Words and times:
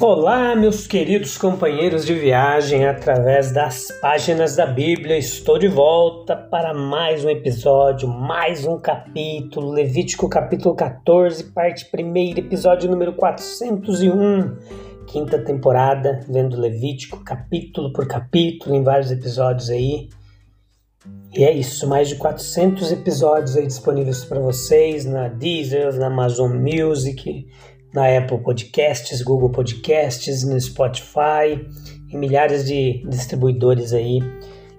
Olá, 0.00 0.56
meus 0.56 0.88
queridos 0.88 1.38
companheiros 1.38 2.04
de 2.04 2.14
viagem 2.14 2.84
através 2.84 3.52
das 3.52 3.86
páginas 4.00 4.56
da 4.56 4.66
Bíblia. 4.66 5.16
Estou 5.16 5.56
de 5.56 5.68
volta 5.68 6.34
para 6.34 6.74
mais 6.74 7.24
um 7.24 7.30
episódio, 7.30 8.08
mais 8.08 8.66
um 8.66 8.76
capítulo, 8.76 9.70
Levítico 9.70 10.28
capítulo 10.28 10.74
14, 10.74 11.44
parte 11.52 11.88
1, 11.94 12.36
episódio 12.36 12.90
número 12.90 13.12
401, 13.12 14.56
quinta 15.06 15.38
temporada, 15.38 16.20
vendo 16.28 16.60
Levítico 16.60 17.22
capítulo 17.22 17.92
por 17.92 18.08
capítulo, 18.08 18.74
em 18.74 18.82
vários 18.82 19.12
episódios 19.12 19.70
aí. 19.70 20.08
E 21.36 21.44
é 21.44 21.52
isso, 21.52 21.88
mais 21.88 22.08
de 22.08 22.16
400 22.16 22.90
episódios 22.92 23.56
aí 23.56 23.66
disponíveis 23.66 24.24
para 24.24 24.40
vocês 24.40 25.04
na 25.04 25.28
Deezer, 25.28 25.94
na 25.98 26.06
Amazon 26.06 26.52
Music, 26.52 27.46
na 27.94 28.18
Apple 28.18 28.38
Podcasts, 28.38 29.22
Google 29.22 29.50
Podcasts, 29.50 30.42
no 30.42 30.60
Spotify 30.60 31.64
e 32.10 32.16
milhares 32.16 32.66
de 32.66 33.04
distribuidores 33.08 33.92
aí 33.92 34.18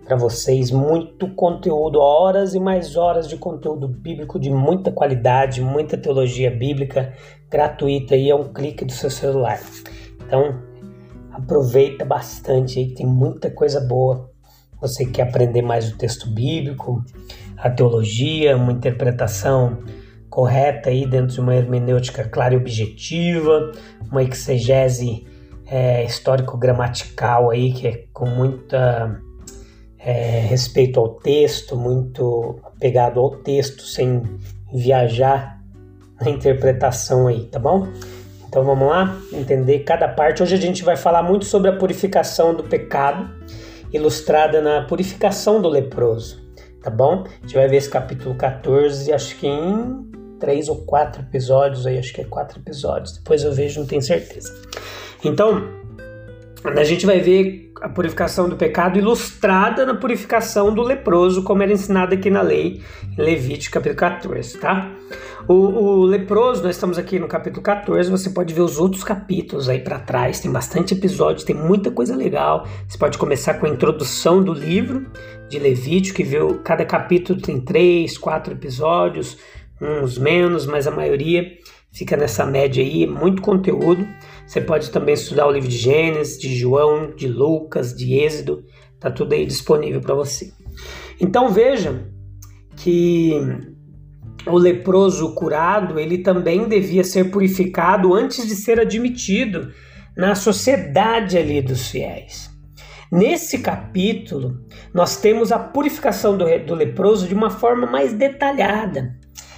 para 0.03 0.17
vocês. 0.17 0.69
Muito 0.69 1.33
conteúdo, 1.33 1.99
horas 1.99 2.53
e 2.53 2.59
mais 2.59 2.97
horas 2.97 3.29
de 3.29 3.37
conteúdo 3.37 3.87
bíblico 3.87 4.37
de 4.37 4.49
muita 4.49 4.91
qualidade, 4.91 5.61
muita 5.61 5.97
teologia 5.97 6.51
bíblica 6.51 7.13
gratuita 7.49 8.15
aí, 8.15 8.29
é 8.29 8.35
um 8.35 8.51
clique 8.51 8.83
do 8.83 8.91
seu 8.91 9.09
celular. 9.09 9.61
Então, 10.27 10.59
aproveita 11.31 12.03
bastante 12.03 12.79
aí, 12.79 12.93
tem 12.93 13.07
muita 13.07 13.49
coisa 13.49 13.79
boa. 13.79 14.29
Você 14.81 15.05
quer 15.05 15.23
aprender 15.23 15.61
mais 15.61 15.89
o 15.89 15.97
texto 15.97 16.29
bíblico, 16.29 17.01
a 17.57 17.69
teologia, 17.69 18.57
uma 18.57 18.73
interpretação 18.73 19.77
correta 20.35 20.89
aí 20.89 21.07
dentro 21.07 21.33
de 21.35 21.39
uma 21.39 21.55
hermenêutica 21.55 22.25
clara 22.25 22.53
e 22.53 22.57
objetiva, 22.57 23.71
uma 24.11 24.21
exegese 24.21 25.25
é, 25.65 26.03
histórico-gramatical 26.03 27.51
aí 27.51 27.71
que 27.71 27.87
é 27.87 28.03
com 28.11 28.25
muita 28.25 29.17
é, 29.97 30.41
respeito 30.41 30.99
ao 30.99 31.07
texto, 31.07 31.77
muito 31.77 32.59
apegado 32.65 33.17
ao 33.21 33.29
texto, 33.37 33.83
sem 33.83 34.23
viajar 34.73 35.57
na 36.19 36.29
interpretação 36.29 37.27
aí, 37.27 37.45
tá 37.45 37.57
bom? 37.57 37.87
Então 38.45 38.61
vamos 38.65 38.89
lá 38.89 39.17
entender 39.31 39.79
cada 39.85 40.09
parte. 40.09 40.43
Hoje 40.43 40.55
a 40.55 40.59
gente 40.59 40.83
vai 40.83 40.97
falar 40.97 41.23
muito 41.23 41.45
sobre 41.45 41.69
a 41.69 41.77
purificação 41.77 42.53
do 42.53 42.65
pecado, 42.65 43.33
ilustrada 43.93 44.61
na 44.61 44.81
purificação 44.81 45.61
do 45.61 45.69
leproso, 45.69 46.45
tá 46.83 46.89
bom? 46.89 47.23
A 47.25 47.41
gente 47.43 47.55
vai 47.55 47.69
ver 47.69 47.77
esse 47.77 47.89
capítulo 47.89 48.35
14, 48.35 49.13
acho 49.13 49.37
que 49.37 49.47
em 49.47 50.13
três 50.39 50.69
ou 50.69 50.77
quatro 50.83 51.21
episódios, 51.21 51.85
aí 51.85 51.97
acho 51.97 52.13
que 52.13 52.21
é 52.21 52.25
quatro 52.25 52.59
episódios. 52.59 53.13
Depois 53.17 53.43
eu 53.43 53.53
vejo, 53.53 53.79
não 53.79 53.87
tenho 53.87 54.01
certeza. 54.01 54.53
Então, 55.23 55.63
a 56.63 56.83
gente 56.83 57.05
vai 57.05 57.19
ver 57.19 57.71
a 57.81 57.89
purificação 57.89 58.49
do 58.49 58.55
pecado 58.55 58.97
ilustrada 58.97 59.85
na 59.85 59.95
purificação 59.95 60.73
do 60.73 60.81
leproso, 60.81 61.43
como 61.43 61.61
era 61.61 61.71
ensinado 61.71 62.13
aqui 62.15 62.29
na 62.29 62.41
lei, 62.41 62.81
em 63.17 63.21
Levítico 63.21 63.73
capítulo 63.75 63.97
14, 63.97 64.57
tá? 64.57 64.91
O, 65.47 65.53
o, 65.53 66.05
leproso, 66.05 66.63
nós 66.63 66.75
estamos 66.75 66.97
aqui 66.97 67.19
no 67.19 67.27
capítulo 67.27 67.61
14, 67.61 68.09
você 68.09 68.31
pode 68.31 68.51
ver 68.53 68.61
os 68.61 68.79
outros 68.79 69.03
capítulos 69.03 69.69
aí 69.69 69.79
para 69.79 69.99
trás, 69.99 70.39
tem 70.39 70.51
bastante 70.51 70.95
episódio, 70.95 71.45
tem 71.45 71.55
muita 71.55 71.91
coisa 71.91 72.15
legal. 72.15 72.65
Você 72.87 72.97
pode 72.97 73.17
começar 73.17 73.55
com 73.55 73.67
a 73.67 73.69
introdução 73.69 74.41
do 74.41 74.53
livro 74.53 75.05
de 75.47 75.59
Levítico, 75.59 76.17
que 76.17 76.23
viu 76.23 76.61
cada 76.63 76.83
capítulo 76.83 77.39
tem 77.39 77.61
três, 77.61 78.17
quatro 78.17 78.53
episódios, 78.53 79.37
uns 79.81 80.17
menos, 80.17 80.65
mas 80.65 80.87
a 80.87 80.91
maioria 80.91 81.45
fica 81.91 82.17
nessa 82.17 82.45
média 82.45 82.83
aí, 82.83 83.07
muito 83.07 83.41
conteúdo. 83.41 84.07
Você 84.45 84.61
pode 84.61 84.91
também 84.91 85.13
estudar 85.13 85.47
o 85.47 85.51
livro 85.51 85.69
de 85.69 85.77
Gênesis, 85.77 86.37
de 86.39 86.53
João, 86.55 87.15
de 87.15 87.27
Lucas, 87.27 87.95
de 87.95 88.15
Êxodo, 88.15 88.63
tá 88.99 89.09
tudo 89.09 89.33
aí 89.33 89.45
disponível 89.45 90.01
para 90.01 90.13
você. 90.13 90.51
Então 91.19 91.49
veja 91.49 92.11
que 92.75 93.31
o 94.45 94.57
leproso 94.57 95.33
curado, 95.33 95.99
ele 95.99 96.19
também 96.19 96.67
devia 96.67 97.03
ser 97.03 97.31
purificado 97.31 98.13
antes 98.13 98.45
de 98.45 98.55
ser 98.55 98.79
admitido 98.79 99.71
na 100.15 100.35
sociedade 100.35 101.37
ali 101.37 101.61
dos 101.61 101.89
fiéis. 101.89 102.49
Nesse 103.11 103.59
capítulo, 103.59 104.59
nós 104.93 105.17
temos 105.17 105.51
a 105.51 105.59
purificação 105.59 106.37
do, 106.37 106.45
do 106.65 106.75
leproso 106.75 107.27
de 107.27 107.33
uma 107.33 107.49
forma 107.49 107.87
mais 107.87 108.13
detalhada. 108.13 109.17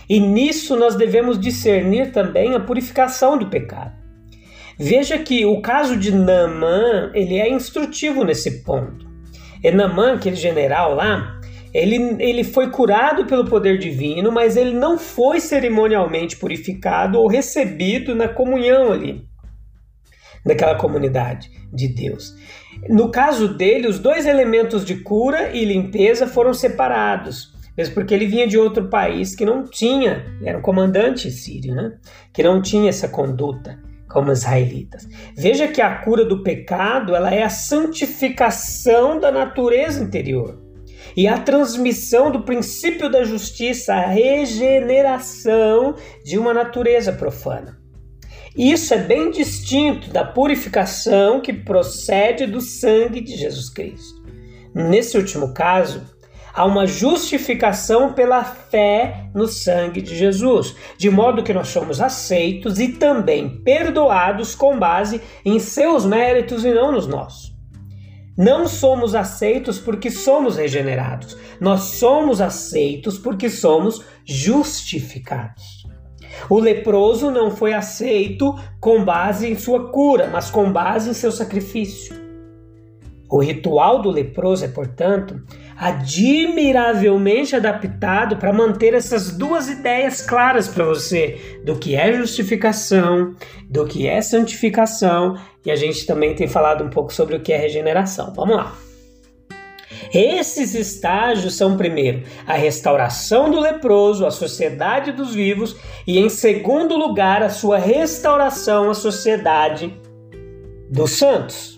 E 0.10 0.20
nisso 0.20 0.76
nós 0.76 0.96
devemos 0.96 1.40
discernir 1.40 2.12
também 2.12 2.56
a 2.56 2.60
purificação 2.60 3.38
do 3.38 3.48
pecado. 3.48 3.96
Veja 4.80 5.18
que 5.18 5.46
o 5.46 5.60
caso 5.60 5.98
de 5.98 6.12
Naamã, 6.12 7.12
ele 7.14 7.40
é 7.40 7.50
instrutivo 7.50 8.24
nesse 8.24 8.64
ponto. 8.64 9.06
E 9.64 9.72
Naamã, 9.72 10.14
aquele 10.14 10.36
general 10.36 10.94
lá, 10.94 11.40
ele, 11.74 12.16
ele 12.20 12.44
foi 12.44 12.70
curado 12.70 13.26
pelo 13.26 13.46
poder 13.46 13.78
divino, 13.78 14.32
mas 14.32 14.56
ele 14.56 14.74
não 14.74 14.98
foi 14.98 15.40
cerimonialmente 15.40 16.38
purificado 16.38 17.20
ou 17.20 17.28
recebido 17.28 18.16
na 18.16 18.28
comunhão 18.28 18.92
ali, 18.92 19.26
naquela 20.46 20.76
comunidade 20.76 21.52
de 21.74 21.88
Deus. 21.88 22.34
No 22.88 23.10
caso 23.10 23.58
dele, 23.58 23.88
os 23.88 24.00
dois 24.00 24.26
elementos 24.26 24.86
de 24.86 24.98
cura 24.98 25.50
e 25.50 25.66
limpeza 25.66 26.28
foram 26.28 26.54
separados 26.54 27.57
mesmo 27.78 27.94
porque 27.94 28.14
ele 28.14 28.26
vinha 28.26 28.48
de 28.48 28.58
outro 28.58 28.90
país 28.90 29.36
que 29.36 29.46
não 29.46 29.64
tinha, 29.64 30.26
era 30.44 30.58
um 30.58 30.62
comandante 30.62 31.30
sírio, 31.30 31.76
né? 31.76 31.94
Que 32.34 32.42
não 32.42 32.62
tinha 32.62 32.90
essa 32.90 33.08
conduta 33.08 33.80
como 34.10 34.32
israelitas. 34.32 35.08
Veja 35.36 35.68
que 35.68 35.82
a 35.82 35.96
cura 36.00 36.26
do 36.26 36.42
pecado, 36.42 37.16
ela 37.16 37.34
é 37.34 37.44
a 37.44 37.50
santificação 37.50 39.20
da 39.20 39.32
natureza 39.32 40.04
interior 40.04 40.60
e 41.16 41.28
a 41.28 41.38
transmissão 41.38 42.32
do 42.32 42.44
princípio 42.44 43.10
da 43.10 43.24
justiça, 43.24 43.94
a 43.94 44.08
regeneração 44.08 45.96
de 46.24 46.38
uma 46.38 46.54
natureza 46.54 47.12
profana. 47.12 47.78
Isso 48.56 48.94
é 48.94 48.98
bem 48.98 49.30
distinto 49.30 50.10
da 50.10 50.26
purificação 50.26 51.40
que 51.42 51.54
procede 51.54 52.48
do 52.48 52.60
sangue 52.60 53.22
de 53.22 53.36
Jesus 53.36 53.70
Cristo. 53.70 54.24
Nesse 54.74 55.16
último 55.16 55.54
caso, 55.54 56.17
há 56.58 56.66
uma 56.66 56.88
justificação 56.88 58.14
pela 58.14 58.44
fé 58.44 59.30
no 59.32 59.46
sangue 59.46 60.02
de 60.02 60.16
Jesus, 60.16 60.76
de 60.98 61.08
modo 61.08 61.44
que 61.44 61.54
nós 61.54 61.68
somos 61.68 62.02
aceitos 62.02 62.80
e 62.80 62.94
também 62.94 63.62
perdoados 63.62 64.56
com 64.56 64.80
base 64.80 65.22
em 65.46 65.60
seus 65.60 66.04
méritos 66.04 66.66
e 66.66 66.74
não 66.74 66.92
nos 66.92 67.06
nossos. 67.06 67.56
Não 68.36 68.68
somos 68.68 69.14
aceitos 69.14 69.78
porque 69.78 70.10
somos 70.10 70.58
regenerados, 70.58 71.38
nós 71.62 71.82
somos 71.82 72.42
aceitos 72.42 73.20
porque 73.20 73.52
somos 73.52 74.04
justificados. 74.26 75.86
O 76.50 76.60
leproso 76.60 77.30
não 77.30 77.52
foi 77.52 77.74
aceito 77.74 78.56
com 78.80 79.06
base 79.06 79.48
em 79.48 79.56
sua 79.56 79.92
cura, 79.92 80.28
mas 80.32 80.50
com 80.50 80.72
base 80.72 81.12
em 81.12 81.14
seu 81.14 81.32
sacrifício. 81.32 82.16
O 83.30 83.42
ritual 83.42 84.02
do 84.02 84.10
leproso 84.10 84.64
é, 84.64 84.70
portanto, 84.70 85.42
admiravelmente 85.78 87.56
adaptado 87.56 88.38
para 88.38 88.52
manter 88.52 88.94
essas 88.94 89.32
duas 89.38 89.70
ideias 89.70 90.22
claras 90.22 90.68
para 90.68 90.84
você 90.84 91.62
do 91.64 91.76
que 91.76 91.96
é 91.96 92.12
justificação, 92.14 93.36
do 93.70 93.86
que 93.86 94.08
é 94.08 94.20
santificação, 94.22 95.38
e 95.64 95.70
a 95.70 95.76
gente 95.76 96.06
também 96.06 96.34
tem 96.34 96.48
falado 96.48 96.84
um 96.84 96.90
pouco 96.90 97.14
sobre 97.14 97.36
o 97.36 97.42
que 97.42 97.54
é 97.54 97.58
regeneração. 97.58 98.34
Vamos 98.34 98.58
lá. 98.58 98.76
Esses 100.14 100.74
estágios 100.74 101.56
são, 101.56 101.78
primeiro, 101.78 102.24
a 102.46 102.54
restauração 102.54 103.52
do 103.52 103.60
leproso 103.60 104.26
à 104.26 104.32
sociedade 104.32 105.12
dos 105.12 105.36
vivos, 105.36 105.76
e, 106.06 106.18
em 106.18 106.30
segundo 106.30 106.96
lugar, 106.96 107.44
a 107.44 107.50
sua 107.50 107.78
restauração 107.78 108.90
à 108.90 108.94
sociedade 108.94 109.94
dos 110.90 111.12
santos. 111.12 111.77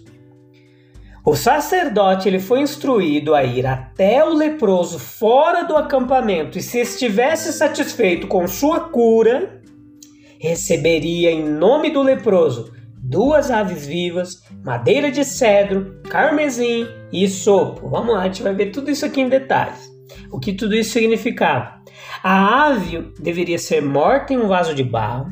O 1.29 1.35
sacerdote 1.35 2.27
ele 2.27 2.39
foi 2.39 2.59
instruído 2.59 3.35
a 3.35 3.43
ir 3.43 3.63
até 3.63 4.25
o 4.25 4.33
leproso 4.33 4.97
fora 4.97 5.61
do 5.61 5.77
acampamento 5.77 6.57
e 6.57 6.61
se 6.61 6.79
estivesse 6.79 7.53
satisfeito 7.53 8.25
com 8.25 8.47
sua 8.47 8.89
cura, 8.89 9.61
receberia 10.39 11.29
em 11.29 11.47
nome 11.47 11.91
do 11.91 12.01
leproso 12.01 12.73
duas 12.97 13.51
aves 13.51 13.85
vivas, 13.85 14.41
madeira 14.65 15.11
de 15.11 15.23
cedro, 15.23 16.01
carmesim 16.09 16.87
e 17.13 17.27
sopo. 17.27 17.87
Vamos 17.87 18.15
lá, 18.15 18.21
a 18.21 18.25
gente 18.25 18.41
vai 18.41 18.55
ver 18.55 18.71
tudo 18.71 18.89
isso 18.89 19.05
aqui 19.05 19.21
em 19.21 19.29
detalhes. 19.29 19.87
O 20.31 20.39
que 20.39 20.51
tudo 20.51 20.73
isso 20.73 20.93
significava? 20.93 21.75
A 22.23 22.69
ave 22.69 23.13
deveria 23.19 23.59
ser 23.59 23.83
morta 23.83 24.33
em 24.33 24.37
um 24.37 24.47
vaso 24.47 24.73
de 24.73 24.83
barro, 24.83 25.27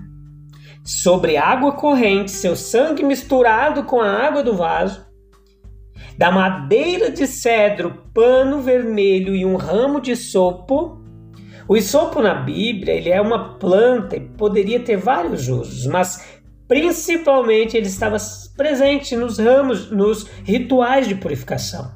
sobre 0.84 1.38
água 1.38 1.72
corrente, 1.72 2.30
seu 2.30 2.56
sangue 2.56 3.04
misturado 3.04 3.84
com 3.86 4.00
a 4.00 4.28
água 4.28 4.44
do 4.44 4.56
vaso, 4.56 5.06
da 6.18 6.31
madeira 6.31 7.12
de 7.12 7.28
cedro, 7.28 8.04
pano 8.14 8.62
vermelho 8.62 9.36
e 9.36 9.46
um 9.46 9.56
ramo 9.56 10.02
de 10.02 10.16
sopo. 10.16 11.00
O 11.68 11.78
isopo 11.78 12.22
na 12.22 12.34
Bíblia 12.34 12.94
ele 12.94 13.10
é 13.10 13.22
uma 13.22 13.56
planta 13.60 14.16
e 14.16 14.22
poderia 14.22 14.80
ter 14.80 14.98
vários 14.98 15.48
usos, 15.48 15.86
mas 15.86 16.25
principalmente 16.68 17.78
ele 17.78 17.88
estava 17.88 18.18
presente 18.56 19.16
nos 19.16 19.38
ramos, 19.38 19.92
nos 19.92 20.28
rituais 20.44 21.08
de 21.08 21.16
purificação. 21.16 21.92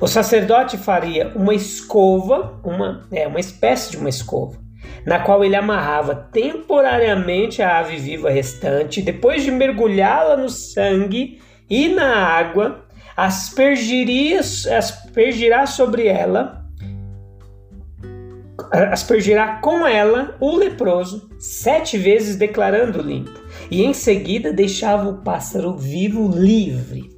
O 0.00 0.06
sacerdote 0.06 0.78
faria 0.78 1.32
uma 1.36 1.54
escova, 1.54 2.58
uma, 2.64 3.06
é, 3.12 3.26
uma 3.26 3.38
espécie 3.38 3.90
de 3.92 3.96
uma 3.98 4.08
escova, 4.08 4.58
na 5.06 5.18
qual 5.18 5.44
ele 5.44 5.54
amarrava 5.54 6.14
temporariamente 6.32 7.62
a 7.62 7.78
ave 7.78 7.96
viva 7.96 8.30
restante, 8.30 9.02
depois 9.02 9.42
de 9.42 9.50
mergulhá-la 9.50 10.36
no 10.36 10.48
sangue 10.48 11.40
e 11.68 11.88
na 11.88 12.16
água, 12.16 12.83
aspergiria, 13.16 14.40
aspergirá 14.40 15.66
sobre 15.66 16.06
ela, 16.06 16.64
aspergirá 18.90 19.60
com 19.60 19.86
ela 19.86 20.36
o 20.40 20.56
leproso, 20.56 21.28
sete 21.38 21.96
vezes 21.96 22.36
declarando 22.36 23.02
limpo, 23.02 23.38
e 23.70 23.84
em 23.84 23.92
seguida 23.92 24.52
deixava 24.52 25.08
o 25.08 25.22
pássaro 25.22 25.76
vivo 25.76 26.28
livre. 26.28 27.12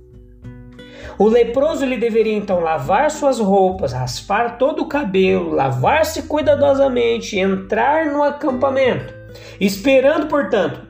O 1.18 1.28
leproso 1.28 1.82
ele 1.82 1.96
deveria 1.96 2.36
então 2.36 2.60
lavar 2.60 3.10
suas 3.10 3.38
roupas, 3.38 3.92
raspar 3.92 4.58
todo 4.58 4.82
o 4.82 4.88
cabelo, 4.88 5.50
lavar-se 5.50 6.24
cuidadosamente, 6.24 7.38
entrar 7.38 8.06
no 8.06 8.22
acampamento, 8.22 9.14
esperando, 9.58 10.26
portanto, 10.26 10.86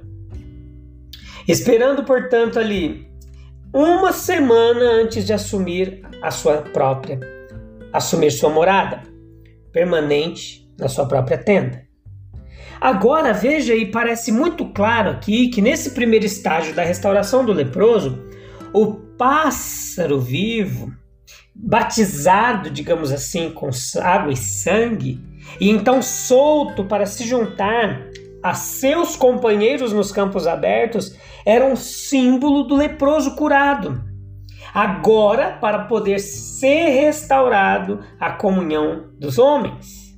esperando, 1.47 2.03
portanto, 2.03 2.59
ali 2.59 3.07
uma 3.77 4.11
semana 4.11 5.03
antes 5.03 5.27
de 5.27 5.35
assumir 5.35 6.01
a 6.23 6.31
sua 6.31 6.63
própria, 6.63 7.21
assumir 7.93 8.31
sua 8.31 8.49
morada 8.49 9.03
permanente 9.71 10.67
na 10.79 10.89
sua 10.89 11.05
própria 11.05 11.37
tenda. 11.37 11.85
Agora 12.81 13.35
veja 13.35 13.75
e 13.75 13.91
parece 13.91 14.33
muito 14.33 14.65
claro 14.73 15.11
aqui 15.11 15.49
que 15.49 15.61
nesse 15.61 15.91
primeiro 15.91 16.25
estágio 16.25 16.75
da 16.75 16.83
restauração 16.83 17.45
do 17.45 17.53
leproso, 17.53 18.19
o 18.73 18.95
pássaro 18.95 20.19
vivo, 20.19 20.91
batizado, 21.55 22.71
digamos 22.71 23.13
assim, 23.13 23.51
com 23.51 23.69
água 24.03 24.33
e 24.33 24.37
sangue, 24.39 25.21
e 25.61 25.69
então 25.69 26.01
solto 26.01 26.83
para 26.83 27.05
se 27.05 27.25
juntar 27.27 28.09
a 28.47 28.55
seus 28.55 29.17
companheiros 29.17 29.93
nos 29.93 30.13
campos 30.13 30.47
abertos, 30.47 31.19
era 31.45 31.67
um 31.67 31.75
símbolo 31.75 32.63
do 32.63 32.77
leproso 32.77 33.35
curado. 33.35 34.01
Agora, 34.73 35.59
para 35.61 35.81
poder 35.87 36.21
ser 36.21 36.91
restaurado 36.91 38.05
a 38.21 38.31
comunhão 38.31 39.11
dos 39.19 39.37
homens. 39.37 40.17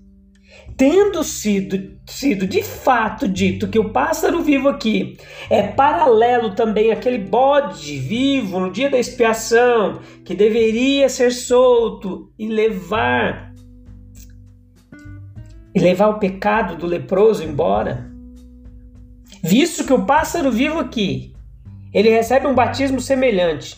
Tendo 0.77 1.25
sido, 1.25 1.99
sido 2.05 2.47
de 2.47 2.63
fato 2.63 3.27
dito 3.27 3.67
que 3.67 3.79
o 3.79 3.93
pássaro 3.93 4.43
vivo 4.43 4.69
aqui 4.69 5.17
é 5.49 5.63
paralelo 5.63 6.55
também 6.55 6.93
àquele 6.93 7.19
bode 7.19 7.97
vivo 7.97 8.61
no 8.61 8.71
dia 8.71 8.91
da 8.91 8.99
expiação, 8.99 10.01
que 10.23 10.35
deveria 10.35 11.09
ser 11.09 11.33
solto 11.33 12.31
e 12.39 12.47
levar 12.47 13.55
e 15.75 15.81
levar 15.81 16.09
o 16.09 16.19
pecado 16.19 16.77
do 16.77 16.87
leproso 16.87 17.43
embora, 17.45 18.08
Visto 19.43 19.85
que 19.85 19.93
o 19.93 20.05
pássaro 20.05 20.51
vivo 20.51 20.79
aqui, 20.79 21.35
ele 21.93 22.11
recebe 22.11 22.47
um 22.47 22.55
batismo 22.55 23.01
semelhante 23.01 23.77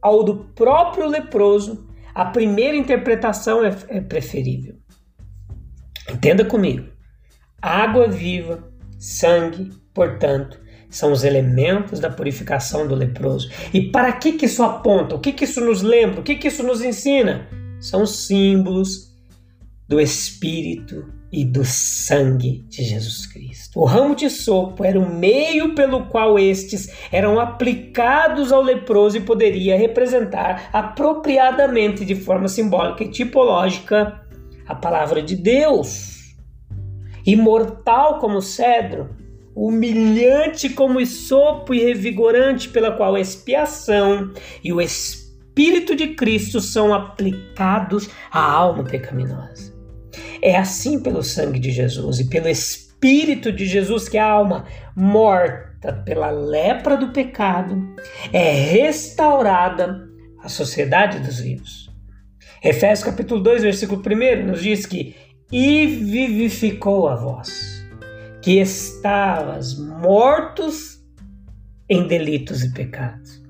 ao 0.00 0.24
do 0.24 0.36
próprio 0.54 1.06
leproso, 1.06 1.86
a 2.14 2.24
primeira 2.24 2.76
interpretação 2.76 3.64
é, 3.64 3.74
é 3.88 4.00
preferível. 4.00 4.76
Entenda 6.10 6.44
comigo. 6.44 6.88
Água 7.60 8.08
viva, 8.08 8.68
sangue, 8.98 9.70
portanto, 9.94 10.60
são 10.90 11.12
os 11.12 11.22
elementos 11.24 12.00
da 12.00 12.10
purificação 12.10 12.86
do 12.86 12.94
leproso. 12.94 13.50
E 13.72 13.90
para 13.90 14.12
que, 14.12 14.32
que 14.32 14.46
isso 14.46 14.62
aponta? 14.62 15.14
O 15.14 15.20
que, 15.20 15.32
que 15.32 15.44
isso 15.44 15.60
nos 15.60 15.80
lembra? 15.80 16.20
O 16.20 16.22
que, 16.22 16.34
que 16.34 16.48
isso 16.48 16.62
nos 16.62 16.82
ensina? 16.82 17.48
São 17.80 18.04
símbolos 18.04 19.12
do 19.88 20.00
Espírito 20.00 21.21
e 21.32 21.44
do 21.44 21.64
sangue 21.64 22.62
de 22.68 22.84
Jesus 22.84 23.26
Cristo. 23.26 23.80
O 23.80 23.86
ramo 23.86 24.14
de 24.14 24.28
sopo 24.28 24.84
era 24.84 25.00
o 25.00 25.14
meio 25.14 25.74
pelo 25.74 26.06
qual 26.06 26.38
estes 26.38 26.92
eram 27.10 27.40
aplicados 27.40 28.52
ao 28.52 28.60
leproso 28.60 29.16
e 29.16 29.22
poderia 29.22 29.78
representar 29.78 30.68
apropriadamente, 30.72 32.04
de 32.04 32.14
forma 32.14 32.48
simbólica 32.48 33.02
e 33.02 33.10
tipológica, 33.10 34.20
a 34.66 34.74
palavra 34.74 35.22
de 35.22 35.34
Deus. 35.34 36.34
Imortal 37.24 38.18
como 38.18 38.38
o 38.38 38.42
cedro, 38.42 39.16
humilhante 39.54 40.68
como 40.68 40.98
o 40.98 41.06
sopo 41.06 41.72
e 41.72 41.82
revigorante 41.82 42.68
pela 42.68 42.92
qual 42.92 43.14
a 43.14 43.20
expiação 43.20 44.32
e 44.62 44.72
o 44.72 44.80
Espírito 44.80 45.96
de 45.96 46.08
Cristo 46.08 46.60
são 46.60 46.92
aplicados 46.92 48.10
à 48.30 48.40
alma 48.40 48.84
pecaminosa. 48.84 49.71
É 50.42 50.56
assim 50.56 51.00
pelo 51.00 51.22
sangue 51.22 51.60
de 51.60 51.70
Jesus 51.70 52.18
e 52.18 52.28
pelo 52.28 52.48
Espírito 52.48 53.52
de 53.52 53.64
Jesus 53.64 54.08
que 54.08 54.18
a 54.18 54.28
alma 54.28 54.64
morta 54.96 55.92
pela 56.04 56.30
lepra 56.30 56.96
do 56.96 57.12
pecado 57.12 57.94
é 58.32 58.50
restaurada 58.50 60.08
à 60.42 60.48
sociedade 60.48 61.20
dos 61.20 61.38
vivos. 61.38 61.90
Efésios 62.62 63.08
capítulo 63.08 63.40
2, 63.40 63.62
versículo 63.62 64.02
1 64.04 64.46
nos 64.46 64.62
diz 64.62 64.84
que 64.84 65.14
e 65.50 65.86
vivificou 65.86 67.08
a 67.08 67.14
vós, 67.14 67.84
que 68.40 68.58
estavas 68.58 69.78
mortos 69.78 71.00
em 71.88 72.06
delitos 72.06 72.64
e 72.64 72.72
pecados 72.72 73.41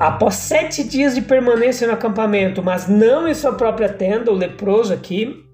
Após 0.00 0.36
sete 0.36 0.82
dias 0.82 1.14
de 1.14 1.20
permanência 1.20 1.86
no 1.86 1.92
acampamento, 1.92 2.62
mas 2.62 2.88
não 2.88 3.28
em 3.28 3.34
sua 3.34 3.52
própria 3.52 3.86
tenda, 3.86 4.32
o 4.32 4.34
leproso 4.34 4.94
aqui, 4.94 5.44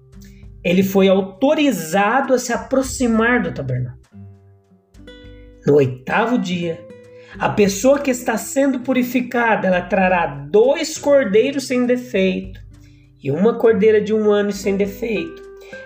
ele 0.63 0.83
foi 0.83 1.09
autorizado 1.09 2.33
a 2.33 2.39
se 2.39 2.53
aproximar 2.53 3.41
do 3.41 3.53
tabernáculo. 3.53 4.01
No 5.65 5.75
oitavo 5.75 6.37
dia, 6.37 6.79
a 7.37 7.49
pessoa 7.49 7.99
que 7.99 8.09
está 8.09 8.37
sendo 8.37 8.79
purificada, 8.79 9.67
ela 9.67 9.81
trará 9.81 10.25
dois 10.49 10.97
cordeiros 10.97 11.67
sem 11.67 11.85
defeito 11.85 12.57
e 13.21 13.29
uma 13.29 13.57
cordeira 13.57 13.99
de 13.99 14.13
um 14.13 14.31
ano 14.31 14.53
sem 14.53 14.77
defeito, 14.77 15.41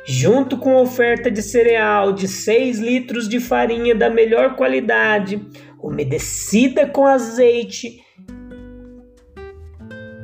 junto 0.05 0.55
com 0.55 0.75
oferta 0.75 1.31
de 1.31 1.41
cereal 1.41 2.13
de 2.13 2.27
seis 2.27 2.77
litros 2.77 3.27
de 3.27 3.39
farinha 3.39 3.95
da 3.95 4.07
melhor 4.07 4.55
qualidade, 4.55 5.43
umedecida 5.81 6.85
com 6.85 7.07
azeite 7.07 7.99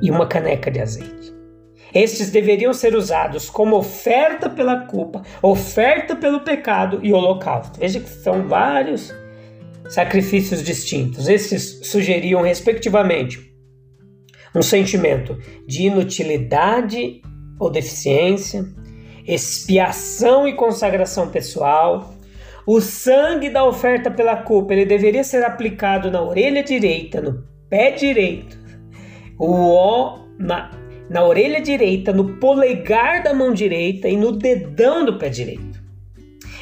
e 0.02 0.12
uma 0.12 0.28
caneca 0.28 0.70
de 0.70 0.80
azeite. 0.80 1.38
Estes 1.94 2.30
deveriam 2.30 2.74
ser 2.74 2.96
usados 2.96 3.50
como 3.50 3.78
oferta 3.78 4.50
pela 4.50 4.82
culpa, 4.82 5.24
oferta 5.42 6.16
pelo 6.16 6.42
pecado 6.42 7.00
e 7.02 7.14
holocausto. 7.14 7.80
Veja 7.80 8.00
que 8.00 8.10
são 8.10 8.48
vários 8.48 9.14
sacrifícios 9.90 10.62
distintos. 10.64 11.28
Estes 11.28 11.80
sugeriam, 11.84 12.42
respectivamente, 12.42 13.40
um 14.54 14.62
sentimento 14.62 15.38
de 15.66 15.84
inutilidade 15.84 17.22
ou 17.60 17.70
deficiência, 17.70 18.66
expiação 19.26 20.48
e 20.48 20.54
consagração 20.54 21.30
pessoal. 21.30 22.14
O 22.66 22.82
sangue 22.82 23.50
da 23.50 23.66
oferta 23.66 24.12
pela 24.12 24.36
culpa 24.36 24.74
ele 24.74 24.86
deveria 24.86 25.24
ser 25.24 25.44
aplicado 25.44 26.12
na 26.12 26.22
orelha 26.22 26.62
direita, 26.62 27.22
no 27.22 27.44
pé 27.70 27.92
direito, 27.92 28.58
o 29.38 29.46
O 29.46 30.20
na, 30.38 30.72
na 31.10 31.24
orelha 31.24 31.62
direita, 31.62 32.12
no 32.12 32.38
polegar 32.38 33.24
da 33.24 33.34
mão 33.34 33.54
direita 33.54 34.08
e 34.08 34.18
no 34.18 34.32
dedão 34.32 35.06
do 35.06 35.18
pé 35.18 35.30
direito. 35.30 35.78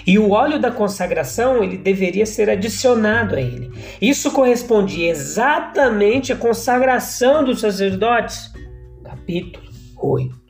E 0.08 0.20
o 0.20 0.32
óleo 0.32 0.60
da 0.60 0.72
consagração, 0.72 1.63
ele 1.63 1.77
deveria 1.77 2.27
ser 2.27 2.48
adicionado 2.50 3.36
a 3.36 3.41
ele. 3.41 3.72
Isso 4.00 4.32
correspondia 4.32 5.10
exatamente 5.10 6.32
à 6.32 6.36
consagração 6.36 7.44
dos 7.44 7.62
sacerdotes. 7.62 8.51
Capítulo 9.03 9.65
8. 9.98 10.46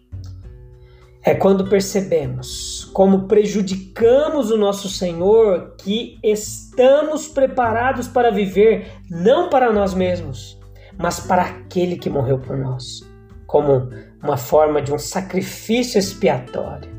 É 1.23 1.33
quando 1.33 1.69
percebemos 1.69 2.89
como 2.93 3.27
prejudicamos 3.27 4.51
o 4.51 4.57
nosso 4.57 4.89
Senhor 4.89 5.75
que 5.77 6.19
estamos 6.21 7.27
preparados 7.27 8.07
para 8.07 8.29
viver 8.29 8.91
não 9.09 9.49
para 9.49 9.71
nós 9.71 9.93
mesmos, 9.93 10.54
mas 10.97 11.19
para 11.19 11.43
aquele 11.43 11.97
que 11.97 12.09
morreu 12.09 12.39
por 12.39 12.57
nós, 12.57 13.01
como 13.45 13.89
uma 14.23 14.37
forma 14.37 14.81
de 14.81 14.93
um 14.93 14.97
sacrifício 14.97 15.99
expiatório. 15.99 16.89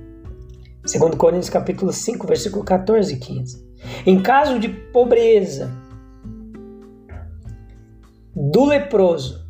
Segundo 0.85 1.17
Coríntios 1.17 1.51
capítulo 1.51 1.93
5, 1.93 2.27
versículo 2.27 2.65
14 2.65 3.15
e 3.15 3.19
15. 3.19 3.67
Em 4.07 4.23
caso 4.23 4.59
de 4.59 4.69
pobreza 4.69 5.71
do 8.35 8.65
leproso, 8.65 9.47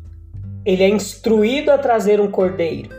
ele 0.65 0.83
é 0.83 0.89
instruído 0.89 1.71
a 1.71 1.77
trazer 1.77 2.19
um 2.19 2.31
cordeiro. 2.31 2.89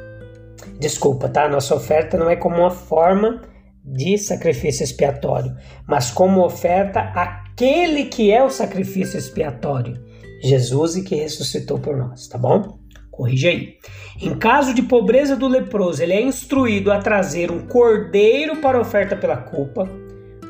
Desculpa, 0.78 1.28
tá? 1.28 1.48
Nossa 1.48 1.74
oferta 1.74 2.16
não 2.16 2.30
é 2.30 2.36
como 2.36 2.56
uma 2.56 2.70
forma 2.70 3.42
de 3.84 4.16
sacrifício 4.18 4.84
expiatório, 4.84 5.56
mas 5.86 6.10
como 6.10 6.44
oferta 6.44 7.00
aquele 7.00 8.04
que 8.04 8.30
é 8.30 8.42
o 8.42 8.50
sacrifício 8.50 9.18
expiatório, 9.18 10.02
Jesus 10.42 10.96
e 10.96 11.02
que 11.02 11.14
ressuscitou 11.14 11.78
por 11.78 11.96
nós, 11.96 12.28
tá 12.28 12.38
bom? 12.38 12.78
Corrija 13.10 13.48
aí. 13.48 13.76
Em 14.20 14.36
caso 14.38 14.72
de 14.72 14.82
pobreza 14.82 15.36
do 15.36 15.48
leproso, 15.48 16.02
ele 16.02 16.12
é 16.12 16.22
instruído 16.22 16.92
a 16.92 16.98
trazer 16.98 17.50
um 17.50 17.66
cordeiro 17.66 18.56
para 18.56 18.80
oferta 18.80 19.16
pela 19.16 19.36
culpa, 19.36 19.88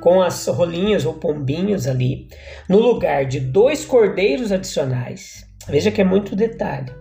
com 0.00 0.22
as 0.22 0.46
rolinhas 0.46 1.04
ou 1.04 1.14
pombinhos 1.14 1.86
ali, 1.86 2.28
no 2.68 2.78
lugar 2.78 3.24
de 3.24 3.40
dois 3.40 3.84
cordeiros 3.84 4.52
adicionais. 4.52 5.46
Veja 5.68 5.90
que 5.90 6.00
é 6.00 6.04
muito 6.04 6.36
detalhe. 6.36 6.92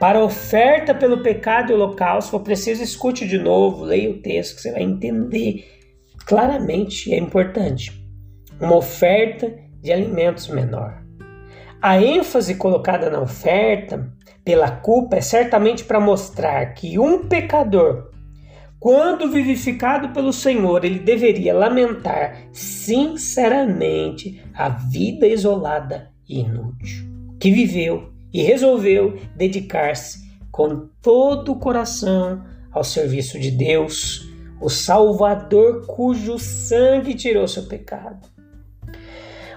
Para 0.00 0.22
oferta 0.22 0.94
pelo 0.94 1.22
pecado 1.22 1.70
e 1.70 1.74
holocausto, 1.74 2.32
for 2.32 2.40
preciso 2.40 2.82
escute 2.82 3.26
de 3.26 3.38
novo, 3.38 3.84
leia 3.84 4.10
o 4.10 4.20
texto 4.20 4.56
que 4.56 4.62
você 4.62 4.72
vai 4.72 4.82
entender 4.82 5.64
claramente, 6.26 7.12
é 7.12 7.18
importante. 7.18 7.92
Uma 8.60 8.76
oferta 8.76 9.54
de 9.80 9.92
alimentos 9.92 10.48
menor. 10.48 11.03
A 11.86 12.00
ênfase 12.00 12.54
colocada 12.54 13.10
na 13.10 13.20
oferta 13.20 14.10
pela 14.42 14.70
culpa 14.70 15.16
é 15.16 15.20
certamente 15.20 15.84
para 15.84 16.00
mostrar 16.00 16.72
que 16.72 16.98
um 16.98 17.28
pecador, 17.28 18.10
quando 18.80 19.30
vivificado 19.30 20.08
pelo 20.08 20.32
Senhor, 20.32 20.82
ele 20.82 20.98
deveria 20.98 21.52
lamentar 21.52 22.38
sinceramente 22.54 24.42
a 24.54 24.70
vida 24.70 25.26
isolada 25.26 26.10
e 26.26 26.40
inútil 26.40 27.04
que 27.38 27.50
viveu 27.50 28.10
e 28.32 28.40
resolveu 28.40 29.18
dedicar-se 29.36 30.26
com 30.50 30.88
todo 31.02 31.52
o 31.52 31.58
coração 31.58 32.42
ao 32.72 32.82
serviço 32.82 33.38
de 33.38 33.50
Deus, 33.50 34.26
o 34.58 34.70
Salvador 34.70 35.84
cujo 35.86 36.38
sangue 36.38 37.12
tirou 37.12 37.46
seu 37.46 37.64
pecado. 37.64 38.33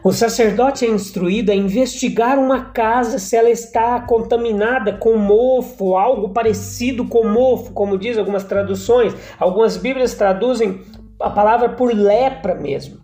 O 0.04 0.12
sacerdote 0.12 0.86
é 0.86 0.89
instruído 0.89 1.51
a 1.51 1.56
investigar 1.56 2.38
uma 2.38 2.66
casa 2.66 3.18
se 3.20 3.36
ela 3.36 3.50
está 3.50 4.00
contaminada 4.01 4.94
com 4.94 5.18
mofo, 5.18 5.96
algo 5.96 6.30
parecido 6.30 7.06
com 7.06 7.27
mofo, 7.27 7.74
como 7.74 7.98
diz 7.98 8.18
algumas 8.18 8.44
traduções. 8.44 9.16
Algumas 9.39 9.77
Bíblias 9.77 10.13
traduzem 10.13 10.82
a 11.20 11.30
palavra 11.30 11.70
por 11.70 11.94
lepra 11.94 12.54
mesmo. 12.54 13.00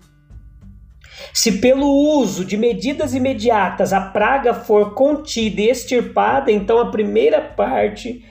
Se 1.33 1.53
pelo 1.53 1.87
uso 2.19 2.45
de 2.45 2.55
medidas 2.57 3.15
imediatas 3.15 3.91
a 3.91 3.99
praga 3.99 4.53
for 4.53 4.93
contida 4.93 5.61
e 5.61 5.69
extirpada, 5.69 6.51
então 6.51 6.79
a 6.79 6.91
primeira 6.91 7.41
parte 7.41 8.23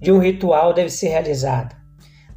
de 0.00 0.12
um 0.12 0.18
ritual 0.18 0.74
deve 0.74 0.90
ser 0.90 1.08
realizada. 1.08 1.74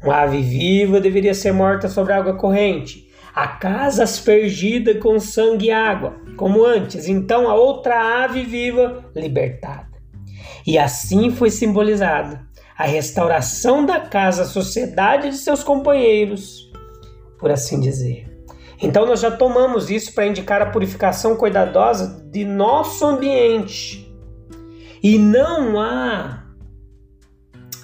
Uma 0.01 0.21
ave 0.21 0.41
viva 0.41 1.01
deveria 1.01 1.33
ser 1.33 1.51
morta 1.51 1.89
sobre 1.89 2.13
água 2.13 2.35
corrente 2.35 3.04
a 3.35 3.47
casa 3.47 4.03
aspergida 4.03 4.95
com 4.95 5.19
sangue 5.19 5.65
e 5.65 5.71
água, 5.71 6.15
como 6.37 6.65
antes, 6.65 7.09
então 7.09 7.49
a 7.49 7.53
outra 7.53 8.23
ave 8.23 8.43
viva 8.43 9.03
libertada. 9.13 9.91
E 10.65 10.77
assim 10.77 11.29
foi 11.31 11.49
simbolizada 11.49 12.47
a 12.77 12.85
restauração 12.85 13.85
da 13.85 13.99
casa 13.99 14.43
à 14.43 14.45
sociedade 14.45 15.29
de 15.31 15.35
seus 15.35 15.65
companheiros, 15.65 16.71
por 17.37 17.51
assim 17.51 17.81
dizer. 17.81 18.25
Então 18.81 19.05
nós 19.05 19.19
já 19.19 19.31
tomamos 19.31 19.89
isso 19.89 20.13
para 20.13 20.27
indicar 20.27 20.61
a 20.61 20.67
purificação 20.67 21.35
cuidadosa 21.35 22.25
de 22.31 22.45
nosso 22.45 23.05
ambiente. 23.05 24.09
E 25.03 25.17
não 25.17 25.77
há 25.77 26.45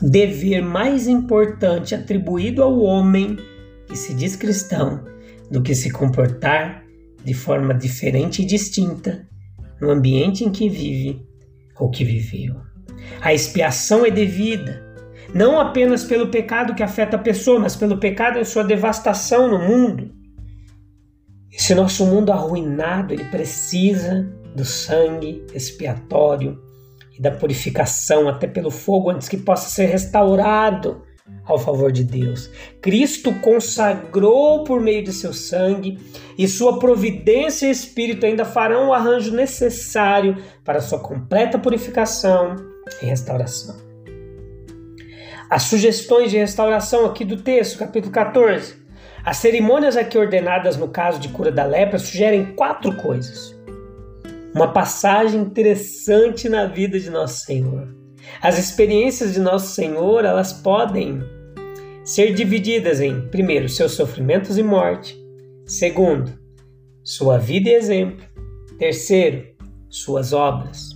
dever 0.01 0.62
mais 0.62 1.08
importante 1.08 1.93
atribuído 1.93 2.63
ao 2.63 2.79
homem 2.79 3.38
que 3.88 3.98
se 3.98 4.13
diz 4.13 4.38
cristão 4.38 5.11
do 5.51 5.62
que 5.62 5.75
se 5.75 5.91
comportar 5.91 6.84
de 7.24 7.34
forma 7.34 7.74
diferente 7.74 8.41
e 8.41 8.46
distinta 8.46 9.27
no 9.79 9.91
ambiente 9.91 10.46
em 10.46 10.51
que 10.51 10.70
vive 10.70 11.24
ou 11.77 11.91
que 11.91 12.05
viveu. 12.05 12.55
A 13.22 13.34
expiação 13.34 14.05
é 14.05 14.10
devida, 14.10 14.81
não 15.34 15.60
apenas 15.60 16.03
pelo 16.05 16.29
pecado 16.29 16.74
que 16.74 16.81
afeta 16.81 17.17
a 17.17 17.20
pessoa, 17.20 17.60
mas 17.60 17.75
pelo 17.75 17.98
pecado 17.98 18.39
em 18.39 18.46
sua 18.46 18.63
devastação 18.63 19.50
no 19.50 19.60
mundo. 19.60 20.12
Esse 21.51 21.75
nosso 21.75 22.05
mundo 22.05 22.31
arruinado, 22.31 23.13
ele 23.13 23.25
precisa 23.25 24.31
do 24.55 24.63
sangue 24.63 25.46
expiatório 25.53 26.60
e 27.17 27.22
da 27.22 27.31
purificação 27.31 28.29
até 28.29 28.48
pelo 28.48 28.72
fogo 28.72 29.10
antes 29.10 29.27
que 29.27 29.38
possa 29.38 29.70
ser 29.70 29.88
restaurado 29.88 31.01
ao 31.51 31.60
favor 31.60 31.91
de 31.91 32.03
Deus. 32.03 32.50
Cristo 32.81 33.34
consagrou 33.36 34.63
por 34.63 34.79
meio 34.79 35.03
de 35.03 35.13
seu 35.13 35.34
sangue 35.34 35.98
e 36.38 36.48
sua 36.48 36.79
providência 36.79 37.67
e 37.67 37.72
espírito 37.72 38.25
ainda 38.25 38.46
farão 38.46 38.89
o 38.89 38.93
arranjo 38.93 39.34
necessário 39.34 40.38
para 40.63 40.81
sua 40.81 41.00
completa 41.00 41.60
purificação 41.60 42.55
e 43.01 43.05
restauração. 43.05 43.75
As 45.50 45.63
sugestões 45.63 46.31
de 46.31 46.38
restauração 46.38 47.05
aqui 47.05 47.25
do 47.25 47.38
texto, 47.38 47.77
capítulo 47.77 48.13
14. 48.13 48.75
As 49.24 49.38
cerimônias 49.38 49.98
aqui 49.98 50.17
ordenadas 50.17 50.77
no 50.77 50.88
caso 50.88 51.20
de 51.20 51.27
cura 51.29 51.51
da 51.51 51.65
lepra 51.65 52.00
sugerem 52.00 52.55
quatro 52.55 52.96
coisas. 52.96 53.55
Uma 54.55 54.72
passagem 54.72 55.41
interessante 55.41 56.50
na 56.50 56.65
vida 56.65 57.00
de 57.00 57.10
nosso 57.10 57.46
Senhor 57.46 58.01
as 58.41 58.58
experiências 58.58 59.34
de 59.34 59.39
Nosso 59.39 59.74
Senhor, 59.74 60.25
elas 60.25 60.53
podem 60.53 61.24
ser 62.03 62.34
divididas 62.34 63.00
em, 63.00 63.27
primeiro, 63.29 63.70
seus 63.70 63.93
sofrimentos 63.93 64.58
e 64.58 64.63
morte, 64.63 65.15
segundo, 65.65 66.31
sua 67.03 67.38
vida 67.38 67.70
e 67.70 67.74
exemplo, 67.74 68.25
terceiro, 68.77 69.46
suas 69.89 70.34
obras. 70.34 70.89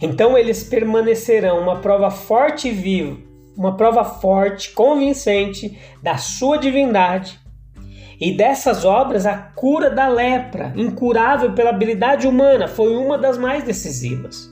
Então 0.00 0.36
eles 0.36 0.62
permanecerão 0.62 1.60
uma 1.60 1.80
prova 1.80 2.10
forte 2.10 2.68
e 2.68 2.72
viva, 2.72 3.16
uma 3.56 3.76
prova 3.76 4.04
forte, 4.04 4.72
convincente 4.72 5.78
da 6.02 6.16
sua 6.16 6.58
divindade. 6.58 7.38
E 8.20 8.36
dessas 8.36 8.84
obras, 8.84 9.26
a 9.26 9.36
cura 9.36 9.90
da 9.90 10.08
lepra, 10.08 10.72
incurável 10.76 11.52
pela 11.52 11.70
habilidade 11.70 12.26
humana, 12.26 12.66
foi 12.66 12.96
uma 12.96 13.16
das 13.16 13.38
mais 13.38 13.62
decisivas. 13.62 14.50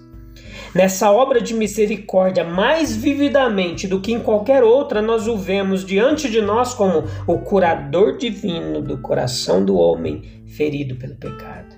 Nessa 0.77 1.11
obra 1.11 1.41
de 1.41 1.55
misericórdia, 1.55 2.45
mais 2.45 2.95
vividamente 2.95 3.89
do 3.89 3.99
que 3.99 4.13
em 4.13 4.21
qualquer 4.21 4.63
outra, 4.63 5.01
nós 5.01 5.27
o 5.27 5.35
vemos 5.35 5.83
diante 5.83 6.29
de 6.29 6.43
nós 6.43 6.75
como 6.75 7.05
o 7.27 7.39
curador 7.39 8.19
divino 8.19 8.83
do 8.83 8.99
coração 8.99 9.65
do 9.65 9.75
homem 9.75 10.45
ferido 10.47 10.95
pelo 10.97 11.15
pecado. 11.15 11.77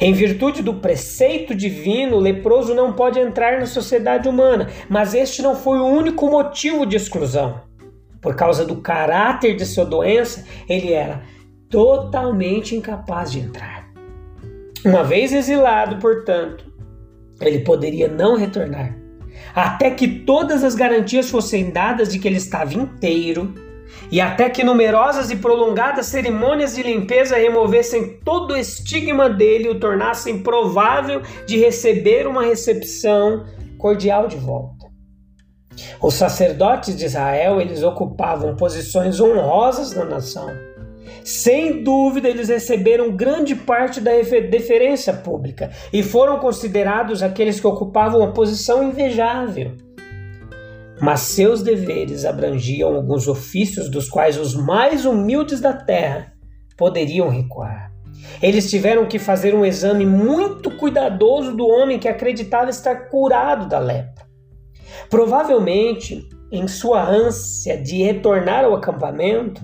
Em 0.00 0.14
virtude 0.14 0.62
do 0.62 0.72
preceito 0.72 1.54
divino, 1.54 2.16
o 2.16 2.20
leproso 2.20 2.74
não 2.74 2.94
pode 2.94 3.20
entrar 3.20 3.60
na 3.60 3.66
sociedade 3.66 4.26
humana, 4.26 4.70
mas 4.88 5.12
este 5.12 5.42
não 5.42 5.54
foi 5.54 5.78
o 5.78 5.86
único 5.86 6.26
motivo 6.30 6.86
de 6.86 6.96
exclusão. 6.96 7.60
Por 8.18 8.34
causa 8.34 8.64
do 8.64 8.76
caráter 8.76 9.56
de 9.56 9.66
sua 9.66 9.84
doença, 9.84 10.46
ele 10.66 10.94
era 10.94 11.20
totalmente 11.68 12.74
incapaz 12.74 13.30
de 13.30 13.40
entrar. 13.40 13.92
Uma 14.82 15.04
vez 15.04 15.34
exilado, 15.34 15.98
portanto, 15.98 16.71
ele 17.44 17.60
poderia 17.60 18.08
não 18.08 18.36
retornar, 18.36 18.96
até 19.54 19.90
que 19.90 20.08
todas 20.08 20.64
as 20.64 20.74
garantias 20.74 21.30
fossem 21.30 21.70
dadas 21.70 22.08
de 22.08 22.18
que 22.18 22.28
ele 22.28 22.36
estava 22.36 22.74
inteiro 22.74 23.54
e 24.10 24.20
até 24.20 24.50
que 24.50 24.64
numerosas 24.64 25.30
e 25.30 25.36
prolongadas 25.36 26.06
cerimônias 26.06 26.74
de 26.74 26.82
limpeza 26.82 27.36
removessem 27.36 28.18
todo 28.24 28.52
o 28.52 28.56
estigma 28.56 29.28
dele 29.28 29.64
e 29.64 29.70
o 29.70 29.80
tornassem 29.80 30.42
provável 30.42 31.22
de 31.46 31.58
receber 31.58 32.26
uma 32.26 32.42
recepção 32.42 33.46
cordial 33.78 34.26
de 34.26 34.36
volta. 34.36 34.86
Os 36.00 36.14
sacerdotes 36.14 36.96
de 36.96 37.06
Israel, 37.06 37.60
eles 37.60 37.82
ocupavam 37.82 38.54
posições 38.56 39.20
honrosas 39.20 39.94
na 39.94 40.04
nação. 40.04 40.48
Sem 41.24 41.82
dúvida, 41.82 42.28
eles 42.28 42.48
receberam 42.48 43.14
grande 43.14 43.54
parte 43.54 44.00
da 44.00 44.10
deferência 44.12 45.12
pública 45.12 45.70
e 45.92 46.02
foram 46.02 46.38
considerados 46.38 47.22
aqueles 47.22 47.60
que 47.60 47.66
ocupavam 47.66 48.20
uma 48.20 48.32
posição 48.32 48.82
invejável. 48.82 49.72
Mas 51.00 51.20
seus 51.20 51.62
deveres 51.62 52.24
abrangiam 52.24 52.94
alguns 52.94 53.26
ofícios 53.26 53.88
dos 53.88 54.08
quais 54.08 54.38
os 54.38 54.54
mais 54.54 55.04
humildes 55.04 55.60
da 55.60 55.72
terra 55.72 56.32
poderiam 56.76 57.28
recuar. 57.28 57.92
Eles 58.40 58.70
tiveram 58.70 59.06
que 59.06 59.18
fazer 59.18 59.54
um 59.54 59.64
exame 59.64 60.06
muito 60.06 60.70
cuidadoso 60.76 61.56
do 61.56 61.66
homem 61.66 61.98
que 61.98 62.08
acreditava 62.08 62.70
estar 62.70 63.08
curado 63.08 63.68
da 63.68 63.78
lepra. 63.78 64.26
Provavelmente, 65.08 66.28
em 66.50 66.68
sua 66.68 67.02
ânsia 67.02 67.76
de 67.76 68.02
retornar 68.02 68.64
ao 68.64 68.74
acampamento, 68.74 69.62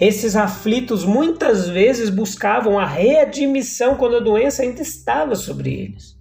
esses 0.00 0.34
aflitos 0.34 1.04
muitas 1.04 1.68
vezes 1.68 2.08
buscavam 2.08 2.78
a 2.78 2.86
readmissão 2.86 3.96
quando 3.96 4.16
a 4.16 4.20
doença 4.20 4.62
ainda 4.62 4.80
estava 4.80 5.34
sobre 5.34 5.72
eles. 5.72 6.16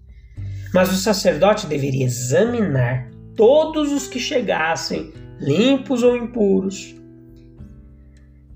Mas 0.74 0.92
o 0.92 0.96
sacerdote 0.96 1.66
deveria 1.66 2.06
examinar 2.06 3.10
todos 3.36 3.92
os 3.92 4.08
que 4.08 4.20
chegassem, 4.20 5.14
limpos 5.40 6.04
ou 6.04 6.16
impuros. 6.16 6.96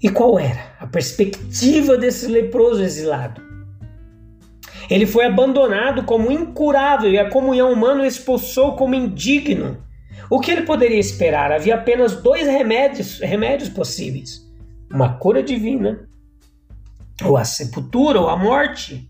E 0.02 0.10
qual 0.10 0.38
era 0.38 0.76
a 0.80 0.86
perspectiva 0.86 1.98
desse 1.98 2.28
leproso 2.28 2.84
exilado? 2.84 3.42
Ele 4.90 5.06
foi 5.06 5.26
abandonado 5.26 6.04
como 6.04 6.32
incurável 6.32 7.10
e 7.10 7.18
a 7.18 7.30
comunhão 7.30 7.72
humana 7.72 8.04
o 8.04 8.06
expulsou 8.06 8.76
como 8.76 8.96
indigno. 8.96 9.78
O 10.30 10.40
que 10.40 10.52
ele 10.52 10.64
poderia 10.64 11.00
esperar? 11.00 11.52
Havia 11.52 11.76
apenas 11.76 12.16
dois 12.22 12.46
remédios, 12.48 13.20
remédios 13.20 13.70
possíveis: 13.70 14.42
uma 14.94 15.18
cura 15.18 15.42
divina, 15.42 16.08
ou 17.26 17.36
a 17.36 17.44
sepultura, 17.44 18.22
ou 18.22 18.30
a 18.30 18.38
morte. 18.38 19.10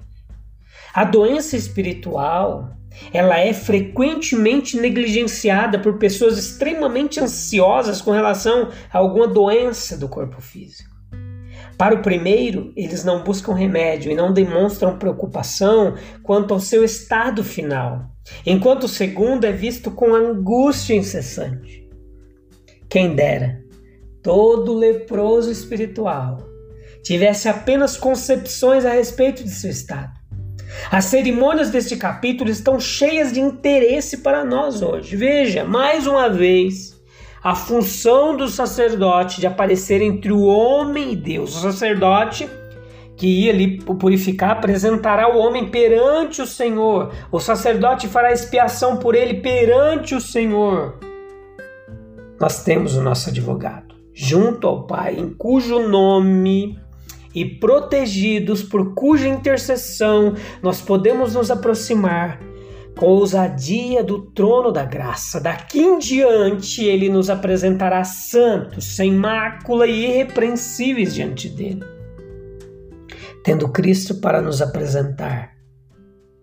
A 0.93 1.03
doença 1.03 1.57
espiritual, 1.57 2.69
ela 3.11 3.37
é 3.37 3.53
frequentemente 3.53 4.77
negligenciada 4.77 5.77
por 5.77 5.97
pessoas 5.97 6.37
extremamente 6.37 7.19
ansiosas 7.19 8.01
com 8.01 8.11
relação 8.11 8.69
a 8.91 8.97
alguma 8.97 9.27
doença 9.27 9.97
do 9.97 10.07
corpo 10.07 10.41
físico. 10.41 10.93
Para 11.77 11.95
o 11.95 12.01
primeiro, 12.01 12.71
eles 12.77 13.03
não 13.03 13.23
buscam 13.23 13.53
remédio 13.53 14.11
e 14.11 14.15
não 14.15 14.31
demonstram 14.31 14.97
preocupação 14.97 15.95
quanto 16.21 16.53
ao 16.53 16.59
seu 16.59 16.83
estado 16.83 17.43
final, 17.43 18.11
enquanto 18.45 18.83
o 18.83 18.87
segundo 18.87 19.45
é 19.45 19.51
visto 19.51 19.91
com 19.91 20.13
angústia 20.13 20.93
incessante. 20.93 21.89
Quem 22.87 23.15
dera 23.15 23.62
todo 24.23 24.73
leproso 24.73 25.51
espiritual 25.51 26.53
tivesse 27.03 27.49
apenas 27.49 27.97
concepções 27.97 28.85
a 28.85 28.91
respeito 28.91 29.43
de 29.43 29.49
seu 29.49 29.69
estado. 29.69 30.13
As 30.89 31.05
cerimônias 31.05 31.69
deste 31.69 31.97
capítulo 31.97 32.49
estão 32.49 32.79
cheias 32.79 33.31
de 33.33 33.41
interesse 33.41 34.19
para 34.19 34.43
nós 34.43 34.81
hoje. 34.81 35.15
Veja, 35.15 35.65
mais 35.65 36.07
uma 36.07 36.29
vez, 36.29 36.99
a 37.43 37.53
função 37.53 38.35
do 38.35 38.47
sacerdote 38.47 39.41
de 39.41 39.45
aparecer 39.45 40.01
entre 40.01 40.31
o 40.31 40.43
homem 40.43 41.11
e 41.11 41.15
Deus. 41.15 41.57
O 41.57 41.61
sacerdote 41.61 42.49
que 43.15 43.27
ia 43.27 43.51
ali 43.51 43.77
purificar 43.77 44.51
apresentará 44.51 45.29
o 45.29 45.37
homem 45.37 45.69
perante 45.69 46.41
o 46.41 46.47
Senhor. 46.47 47.13
O 47.31 47.39
sacerdote 47.39 48.07
fará 48.07 48.31
expiação 48.31 48.97
por 48.97 49.13
ele 49.13 49.35
perante 49.35 50.15
o 50.15 50.21
Senhor. 50.21 50.97
Nós 52.39 52.63
temos 52.63 52.95
o 52.95 53.01
nosso 53.01 53.29
advogado 53.29 53.92
junto 54.13 54.67
ao 54.67 54.85
Pai, 54.85 55.15
em 55.17 55.29
cujo 55.29 55.79
nome 55.87 56.79
e 57.33 57.43
protegidos 57.45 58.61
por 58.61 58.93
cuja 58.93 59.27
intercessão 59.27 60.35
nós 60.61 60.81
podemos 60.81 61.33
nos 61.33 61.49
aproximar 61.49 62.39
com 62.95 63.07
ousadia 63.07 64.03
do 64.03 64.21
trono 64.31 64.71
da 64.71 64.85
graça. 64.85 65.39
Daqui 65.39 65.79
em 65.79 65.97
diante 65.97 66.85
ele 66.85 67.09
nos 67.09 67.29
apresentará 67.29 68.03
santos, 68.03 68.95
sem 68.95 69.11
mácula 69.11 69.87
e 69.87 70.05
irrepreensíveis 70.05 71.15
diante 71.15 71.49
dele. 71.49 71.83
Tendo 73.43 73.67
Cristo 73.69 74.21
para 74.21 74.41
nos 74.41 74.61
apresentar 74.61 75.53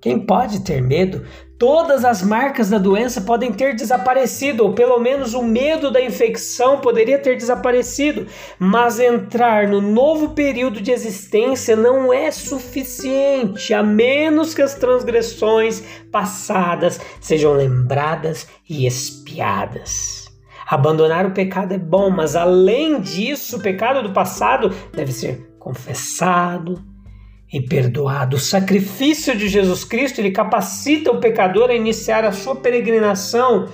quem 0.01 0.25
pode 0.25 0.61
ter 0.61 0.81
medo? 0.81 1.23
Todas 1.61 2.07
as 2.07 2.23
marcas 2.23 2.70
da 2.70 2.79
doença 2.79 3.20
podem 3.20 3.53
ter 3.53 3.77
desaparecido, 3.77 4.64
ou 4.64 4.73
pelo 4.73 4.99
menos 4.99 5.35
o 5.35 5.42
medo 5.42 5.90
da 5.90 6.01
infecção 6.01 6.81
poderia 6.81 7.18
ter 7.18 7.37
desaparecido, 7.37 8.27
mas 8.59 8.99
entrar 8.99 9.68
no 9.68 9.79
novo 9.79 10.31
período 10.31 10.81
de 10.81 10.90
existência 10.90 11.77
não 11.77 12.11
é 12.11 12.31
suficiente, 12.31 13.75
a 13.75 13.83
menos 13.83 14.55
que 14.55 14.62
as 14.62 14.75
transgressões 14.75 15.83
passadas 16.11 16.99
sejam 17.20 17.53
lembradas 17.53 18.49
e 18.66 18.87
expiadas. 18.87 20.31
Abandonar 20.66 21.27
o 21.27 21.33
pecado 21.33 21.75
é 21.75 21.79
bom, 21.79 22.09
mas 22.09 22.37
além 22.37 23.03
disso, 23.03 23.59
o 23.59 23.62
pecado 23.62 24.03
do 24.03 24.14
passado 24.14 24.75
deve 24.94 25.12
ser 25.12 25.53
confessado, 25.59 26.83
e 27.53 27.61
perdoado. 27.61 28.37
O 28.37 28.41
sacrifício 28.41 29.37
de 29.37 29.49
Jesus 29.49 29.85
Cristo 29.85 30.21
ele 30.21 30.31
capacita 30.31 31.11
o 31.11 31.19
pecador 31.19 31.71
a 31.71 31.75
iniciar 31.75 32.25
a 32.25 32.33
sua 32.33 32.57
peregrinação 32.57 33.69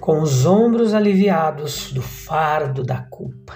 com 0.00 0.22
os 0.22 0.46
ombros 0.46 0.94
aliviados 0.94 1.92
do 1.92 2.00
fardo 2.00 2.82
da 2.82 2.98
culpa. 2.98 3.54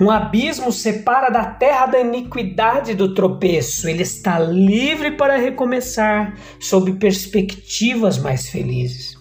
Um 0.00 0.10
abismo 0.10 0.72
separa 0.72 1.30
da 1.30 1.44
terra 1.44 1.86
da 1.86 2.00
iniquidade 2.00 2.94
do 2.94 3.14
tropeço. 3.14 3.88
Ele 3.88 4.02
está 4.02 4.38
livre 4.38 5.12
para 5.12 5.36
recomeçar 5.36 6.34
sob 6.58 6.94
perspectivas 6.94 8.18
mais 8.18 8.48
felizes. 8.48 9.16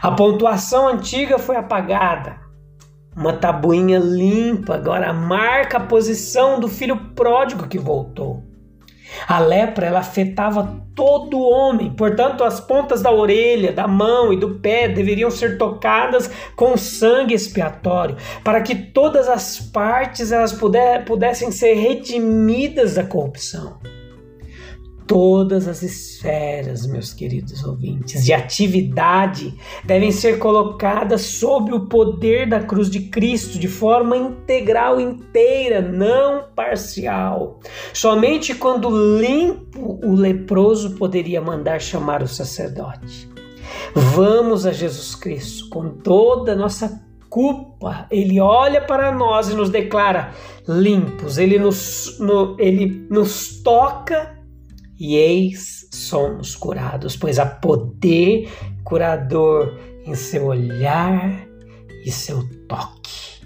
A 0.00 0.10
pontuação 0.10 0.88
antiga 0.88 1.38
foi 1.38 1.56
apagada. 1.56 2.40
Uma 3.16 3.34
tabuinha 3.34 3.98
limpa 3.98 4.74
agora 4.74 5.12
marca 5.12 5.76
a 5.76 5.86
posição 5.86 6.58
do 6.58 6.68
filho 6.68 6.96
pródigo 7.14 7.68
que 7.68 7.78
voltou. 7.78 8.42
A 9.26 9.38
lepra 9.38 9.86
ela 9.86 10.00
afetava 10.00 10.82
todo 10.94 11.40
homem, 11.40 11.90
portanto, 11.90 12.44
as 12.44 12.60
pontas 12.60 13.02
da 13.02 13.10
orelha, 13.10 13.72
da 13.72 13.86
mão 13.86 14.32
e 14.32 14.36
do 14.36 14.60
pé 14.60 14.88
deveriam 14.88 15.30
ser 15.30 15.58
tocadas 15.58 16.30
com 16.54 16.76
sangue 16.76 17.34
expiatório, 17.34 18.16
para 18.42 18.60
que 18.60 18.74
todas 18.74 19.28
as 19.28 19.58
partes 19.58 20.30
elas 20.30 20.56
pudessem 21.06 21.50
ser 21.50 21.74
redimidas 21.74 22.94
da 22.94 23.04
corrupção. 23.04 23.78
Todas 25.06 25.68
as 25.68 25.82
esferas, 25.82 26.86
meus 26.86 27.12
queridos 27.12 27.62
ouvintes, 27.62 28.24
de 28.24 28.32
atividade 28.32 29.54
devem 29.84 30.10
ser 30.10 30.38
colocadas 30.38 31.20
sob 31.20 31.74
o 31.74 31.86
poder 31.86 32.48
da 32.48 32.60
cruz 32.60 32.88
de 32.88 33.00
Cristo 33.00 33.58
de 33.58 33.68
forma 33.68 34.16
integral, 34.16 34.98
inteira, 34.98 35.82
não 35.82 36.44
parcial. 36.54 37.60
Somente 37.92 38.54
quando 38.54 38.88
limpo 39.20 40.00
o 40.02 40.14
leproso 40.14 40.96
poderia 40.96 41.40
mandar 41.40 41.80
chamar 41.80 42.22
o 42.22 42.28
sacerdote. 42.28 43.28
Vamos 43.94 44.64
a 44.64 44.72
Jesus 44.72 45.14
Cristo 45.14 45.68
com 45.68 45.90
toda 45.90 46.52
a 46.52 46.56
nossa 46.56 47.04
culpa. 47.28 48.06
Ele 48.10 48.40
olha 48.40 48.80
para 48.80 49.12
nós 49.12 49.48
e 49.48 49.54
nos 49.54 49.68
declara 49.68 50.32
limpos. 50.68 51.36
Ele 51.36 51.58
nos, 51.58 52.18
no, 52.20 52.56
ele 52.58 53.06
nos 53.10 53.60
toca 53.62 54.33
e 55.06 55.16
eis 55.16 55.86
somos 55.92 56.56
curados, 56.56 57.14
pois 57.14 57.38
há 57.38 57.44
poder 57.44 58.50
curador 58.82 59.78
em 60.06 60.14
seu 60.14 60.46
olhar 60.46 61.46
e 62.06 62.10
seu 62.10 62.42
toque. 62.66 63.44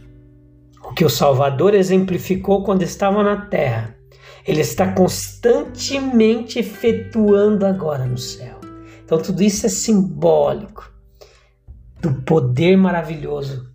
O 0.85 0.93
que 0.93 1.05
o 1.05 1.11
Salvador 1.11 1.75
exemplificou 1.75 2.63
quando 2.63 2.83
estava 2.83 3.25
na 3.25 3.47
terra, 3.47 3.97
ele 4.47 4.61
está 4.61 4.93
constantemente 4.93 6.61
efetuando 6.61 7.67
agora 7.67 8.07
no 8.07 8.19
céu. 8.19 8.61
Então, 9.05 9.19
tudo 9.19 9.43
isso 9.43 9.67
é 9.67 9.69
simbólico 9.69 10.89
do 12.01 12.23
poder 12.23 12.77
maravilhoso 12.77 13.69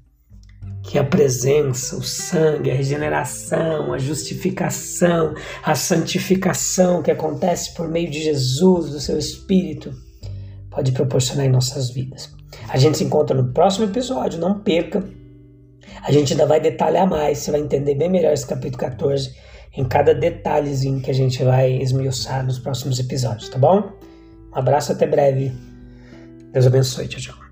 que 0.84 1.00
a 1.00 1.04
presença, 1.04 1.96
o 1.96 2.04
sangue, 2.04 2.69
a 2.69 2.76
regeneração, 2.76 3.93
a 3.93 3.98
justificação, 3.98 5.34
a 5.63 5.74
santificação 5.74 7.02
que 7.02 7.10
acontece 7.10 7.74
por 7.74 7.88
meio 7.88 8.12
de 8.12 8.22
Jesus, 8.22 8.91
do 8.91 9.00
seu 9.00 9.17
Espírito, 9.17 9.93
pode 10.69 10.91
proporcionar 10.91 11.46
em 11.46 11.50
nossas 11.50 11.89
vidas. 11.89 12.30
A 12.67 12.78
gente 12.78 12.98
se 12.98 13.04
encontra 13.04 13.36
no 13.36 13.54
próximo 13.54 13.86
episódio, 13.86 14.39
não 14.39 14.60
perca. 14.60 15.04
A 16.04 16.12
gente 16.12 16.34
ainda 16.34 16.46
vai 16.46 16.60
detalhar 16.60 17.08
mais, 17.08 17.39
você 17.39 17.52
vai 17.52 17.62
entender 17.62 17.96
bem 17.96 18.10
melhor 18.10 18.34
esse 18.34 18.46
capítulo 18.46 18.78
14 18.78 19.34
em 19.76 19.86
cada 19.86 20.13
detalhezinho 20.13 21.02
que 21.02 21.10
a 21.10 21.13
gente 21.13 21.43
vai 21.43 21.72
esmiuçar 21.82 22.46
nos 22.46 22.60
próximos 22.60 23.00
episódios, 23.00 23.50
tá 23.50 23.58
bom? 23.58 23.91
Um 24.54 24.60
abraço, 24.60 24.91
até 24.91 25.08
breve. 25.08 25.52
Deus 26.52 26.67
abençoe, 26.67 27.08
tchau, 27.08 27.22
tchau. 27.22 27.43